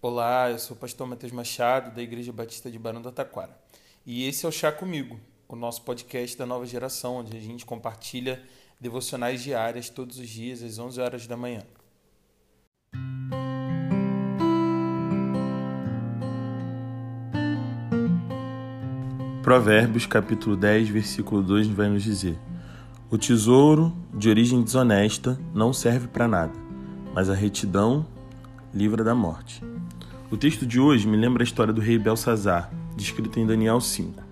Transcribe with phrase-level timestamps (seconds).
[0.00, 3.58] Olá, eu sou o pastor Matheus Machado, da Igreja Batista de Barão do Taquara.
[4.06, 7.66] E esse é o Chá Comigo, o nosso podcast da nova geração, onde a gente
[7.66, 8.40] compartilha
[8.80, 11.64] devocionais diárias todos os dias às 11 horas da manhã.
[19.42, 22.38] Provérbios capítulo 10, versículo 2 vai nos dizer:
[23.10, 26.54] O tesouro de origem desonesta não serve para nada,
[27.12, 28.06] mas a retidão
[28.72, 29.62] livra da morte.
[30.30, 34.22] O texto de hoje me lembra a história do rei Belsazar, descrita em Daniel 5.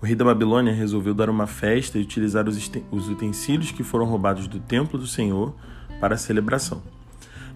[0.00, 4.46] O rei da Babilônia resolveu dar uma festa e utilizar os utensílios que foram roubados
[4.46, 5.54] do templo do Senhor
[6.00, 6.82] para a celebração.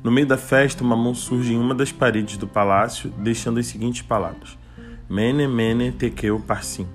[0.02, 3.66] No meio da festa, uma mão surge em uma das paredes do palácio, deixando as
[3.66, 4.56] seguintes palavras:
[5.08, 6.86] Mene, Mene, Tekel, Parsim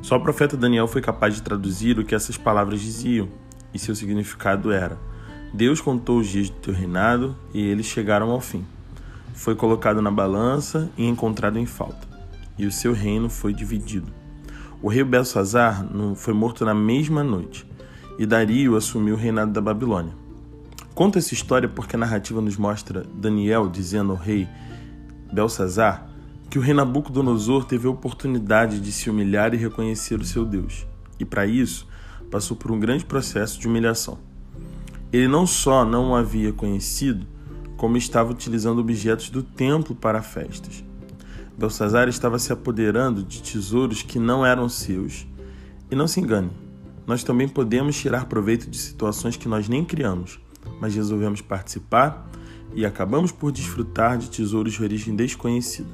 [0.00, 3.28] só o profeta Daniel foi capaz de traduzir o que essas palavras diziam,
[3.74, 4.98] e seu significado era:
[5.52, 8.64] Deus contou os dias do teu reinado e eles chegaram ao fim.
[9.34, 12.06] Foi colocado na balança e encontrado em falta,
[12.58, 14.12] e o seu reino foi dividido.
[14.82, 17.66] O rei Belsazar foi morto na mesma noite,
[18.18, 20.12] e Dario assumiu o reinado da Babilônia.
[20.94, 24.48] Conta essa história porque a narrativa nos mostra Daniel dizendo ao rei
[25.32, 26.10] Belsazar
[26.50, 30.86] que o rei Nabucodonosor teve a oportunidade de se humilhar e reconhecer o seu Deus,
[31.18, 31.86] e para isso
[32.30, 34.27] passou por um grande processo de humilhação.
[35.12, 37.26] Ele não só não o havia conhecido,
[37.76, 40.84] como estava utilizando objetos do templo para festas.
[41.56, 45.26] Belsazar estava se apoderando de tesouros que não eram seus.
[45.90, 46.50] E não se engane,
[47.06, 50.38] nós também podemos tirar proveito de situações que nós nem criamos,
[50.78, 52.28] mas resolvemos participar
[52.74, 55.88] e acabamos por desfrutar de tesouros de origem desconhecida.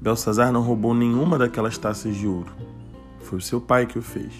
[0.00, 2.50] Belsazar não roubou nenhuma daquelas taças de ouro.
[3.20, 4.32] Foi o seu pai que o fez,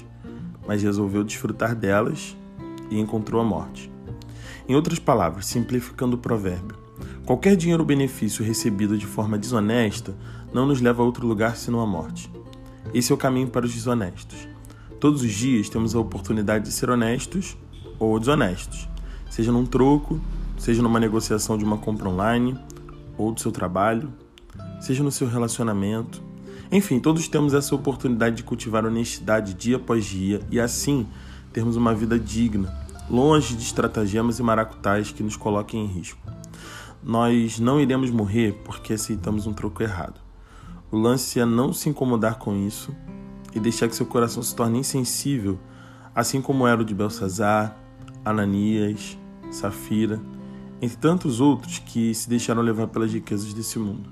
[0.66, 2.36] mas resolveu desfrutar delas
[2.90, 3.90] e encontrou a morte.
[4.68, 6.76] Em outras palavras, simplificando o provérbio,
[7.24, 10.14] qualquer dinheiro ou benefício recebido de forma desonesta
[10.52, 12.30] não nos leva a outro lugar senão a morte.
[12.92, 14.48] Esse é o caminho para os desonestos.
[14.98, 17.56] Todos os dias temos a oportunidade de ser honestos
[17.98, 18.88] ou desonestos,
[19.30, 20.20] seja num troco,
[20.58, 22.58] seja numa negociação de uma compra online
[23.16, 24.12] ou do seu trabalho,
[24.80, 26.22] seja no seu relacionamento.
[26.72, 31.06] Enfim, todos temos essa oportunidade de cultivar honestidade dia após dia e assim
[31.56, 32.70] termos uma vida digna,
[33.08, 36.20] longe de estratagemas e maracutais que nos coloquem em risco.
[37.02, 40.20] Nós não iremos morrer porque aceitamos um troco errado.
[40.90, 42.94] O lance é não se incomodar com isso
[43.54, 45.58] e deixar que seu coração se torne insensível,
[46.14, 47.74] assim como era o de Belsazar,
[48.22, 49.16] Ananias,
[49.50, 50.20] Safira,
[50.82, 54.10] entre tantos outros que se deixaram levar pelas riquezas desse mundo.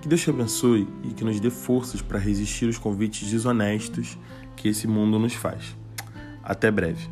[0.00, 4.16] Que Deus te abençoe e que nos dê forças para resistir aos convites desonestos
[4.56, 5.76] que esse mundo nos faz.
[6.48, 7.10] Até breve.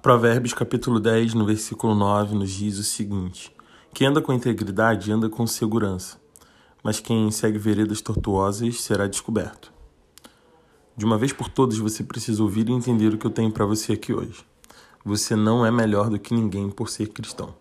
[0.00, 3.54] Provérbios capítulo 10, no versículo 9, nos diz o seguinte:
[3.92, 6.18] Quem anda com integridade anda com segurança,
[6.82, 9.70] mas quem segue veredas tortuosas será descoberto.
[10.96, 13.66] De uma vez por todas, você precisa ouvir e entender o que eu tenho para
[13.66, 14.42] você aqui hoje.
[15.04, 17.54] Você não é melhor do que ninguém por ser cristão.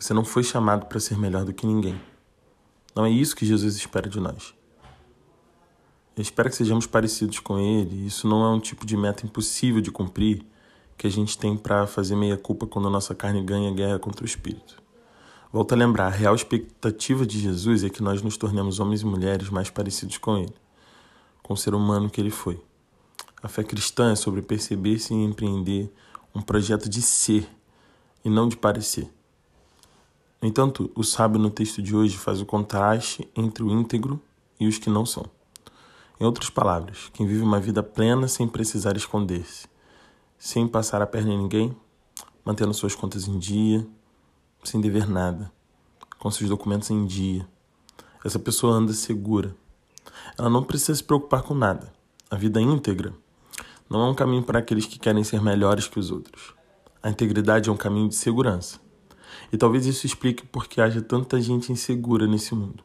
[0.00, 2.00] Você não foi chamado para ser melhor do que ninguém.
[2.92, 4.52] Não é isso que Jesus espera de nós.
[6.16, 8.06] Ele espera que sejamos parecidos com Ele.
[8.06, 10.44] Isso não é um tipo de meta impossível de cumprir
[10.96, 14.22] que a gente tem para fazer meia culpa quando a nossa carne ganha guerra contra
[14.22, 14.82] o Espírito.
[15.52, 19.06] Volto a lembrar, a real expectativa de Jesus é que nós nos tornemos homens e
[19.06, 20.54] mulheres mais parecidos com Ele,
[21.42, 22.60] com o ser humano que Ele foi.
[23.42, 25.92] A fé cristã é sobre perceber-se e empreender
[26.34, 27.48] um projeto de ser
[28.24, 29.08] e não de parecer.
[30.40, 34.20] No entanto, o sábio no texto de hoje faz o contraste entre o íntegro
[34.58, 35.24] e os que não são.
[36.20, 39.66] Em outras palavras, quem vive uma vida plena sem precisar esconder-se,
[40.38, 41.76] sem passar a perna em ninguém,
[42.44, 43.84] mantendo suas contas em dia,
[44.62, 45.50] sem dever nada,
[46.18, 47.48] com seus documentos em dia.
[48.24, 49.56] Essa pessoa anda segura.
[50.38, 51.92] Ela não precisa se preocupar com nada.
[52.30, 53.12] A vida íntegra
[53.90, 56.54] não é um caminho para aqueles que querem ser melhores que os outros.
[57.02, 58.78] A integridade é um caminho de segurança.
[59.52, 62.84] E talvez isso explique por que haja tanta gente insegura nesse mundo.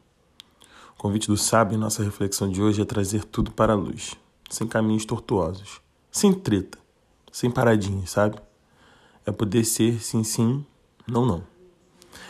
[1.00, 4.14] Convite do sábio em nossa reflexão de hoje é trazer tudo para a luz,
[4.50, 5.80] sem caminhos tortuosos,
[6.12, 6.76] sem treta,
[7.32, 8.36] sem paradinhas, sabe?
[9.24, 10.62] É poder ser sim, sim,
[11.08, 11.42] não, não.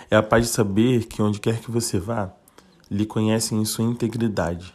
[0.09, 2.33] É a paz de saber que onde quer que você vá,
[2.89, 4.73] lhe conhecem em sua integridade.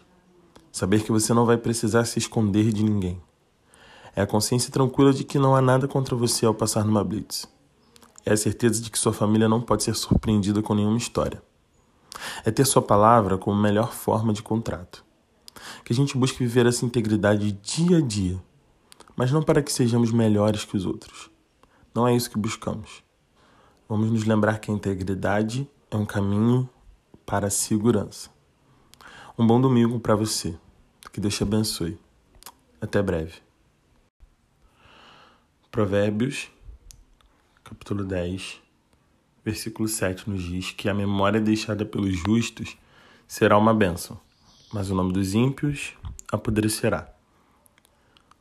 [0.73, 3.21] Saber que você não vai precisar se esconder de ninguém.
[4.13, 7.47] É a consciência tranquila de que não há nada contra você ao passar numa blitz
[8.25, 11.41] é a certeza de que sua família não pode ser surpreendida com nenhuma história.
[12.43, 15.05] É ter sua palavra como melhor forma de contrato.
[15.83, 18.41] Que a gente busque viver essa integridade dia a dia,
[19.15, 21.29] mas não para que sejamos melhores que os outros.
[21.93, 23.03] Não é isso que buscamos.
[23.87, 26.69] Vamos nos lembrar que a integridade é um caminho
[27.25, 28.29] para a segurança.
[29.37, 30.57] Um bom domingo para você.
[31.11, 31.97] Que Deus te abençoe.
[32.81, 33.35] Até breve.
[35.71, 36.49] Provérbios,
[37.63, 38.61] capítulo 10,
[39.45, 42.75] versículo 7 nos diz que a memória deixada pelos justos
[43.27, 44.19] será uma bênção,
[44.73, 45.93] mas o nome dos ímpios
[46.31, 47.07] apodrecerá.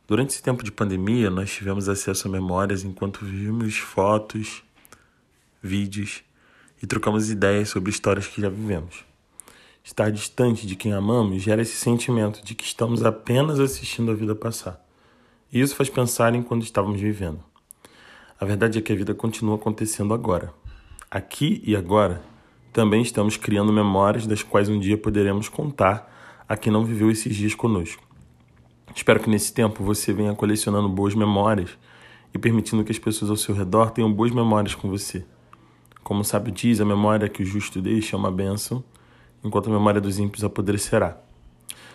[0.09, 4.63] Durante esse tempo de pandemia, nós tivemos acesso a memórias enquanto vimos fotos,
[5.63, 6.23] vídeos
[6.83, 9.05] e trocamos ideias sobre histórias que já vivemos.
[9.83, 14.35] Estar distante de quem amamos gera esse sentimento de que estamos apenas assistindo a vida
[14.35, 14.83] passar.
[15.53, 17.45] E isso faz pensar em quando estávamos vivendo.
[18.41, 20.53] A verdade é que a vida continua acontecendo agora.
[21.15, 22.21] Aqui e agora,
[22.73, 26.13] também estamos criando memórias das quais um dia poderemos contar
[26.49, 28.03] a quem não viveu esses dias conosco.
[28.93, 31.71] Espero que nesse tempo você venha colecionando boas memórias
[32.35, 35.25] e permitindo que as pessoas ao seu redor tenham boas memórias com você.
[36.03, 38.83] Como o sábio diz, a memória que o justo deixa é uma bênção,
[39.45, 41.17] enquanto a memória dos ímpios apodrecerá.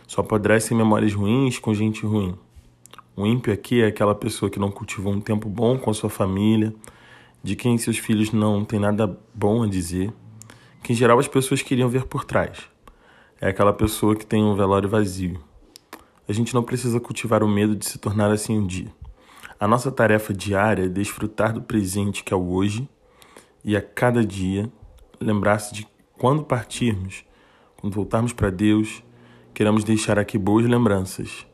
[0.08, 2.36] Só apodrecem memórias ruins com gente ruim.
[3.18, 6.10] O ímpio aqui é aquela pessoa que não cultivou um tempo bom com a sua
[6.10, 6.74] família,
[7.44, 10.12] de quem seus filhos não têm nada bom a dizer,
[10.84, 12.70] que em geral as pessoas queriam ver por trás.
[13.40, 15.40] É aquela pessoa que tem um velório vazio.
[16.28, 18.92] A gente não precisa cultivar o medo de se tornar assim um dia.
[19.60, 22.88] A nossa tarefa diária é desfrutar do presente que é o hoje
[23.64, 24.72] e a cada dia
[25.20, 25.88] lembrar-se de
[26.18, 27.26] quando partirmos,
[27.78, 29.04] quando voltarmos para Deus,
[29.54, 31.46] queremos deixar aqui boas lembranças,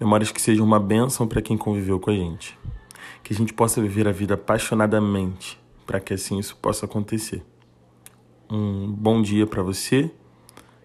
[0.00, 2.58] memórias que sejam uma bênção para quem conviveu com a gente.
[3.24, 7.42] Que a gente possa viver a vida apaixonadamente, para que assim isso possa acontecer.
[8.48, 10.10] Um bom dia para você,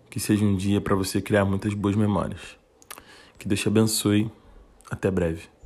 [0.10, 2.58] que seja um dia para você criar muitas boas memórias.
[3.38, 4.32] Que Deus te abençoe.
[4.90, 5.59] Até breve.